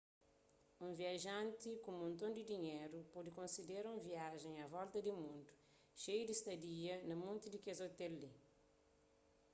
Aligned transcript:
un 0.85 0.91
viajanti 1.01 1.69
ku 1.83 1.89
monton 1.99 2.31
di 2.35 2.43
dinheru 2.51 2.99
pode 3.13 3.29
konsidera 3.39 3.93
un 3.95 4.01
viajen 4.09 4.55
a 4.63 4.71
volta 4.75 4.97
di 5.01 5.11
mundu 5.21 5.53
xeiu 6.01 6.23
di 6.27 6.35
stadia 6.41 6.95
na 7.07 7.15
monti 7.23 7.47
di 7.51 7.59
kes 7.65 7.79
ôtel 7.87 8.13
li 8.21 8.31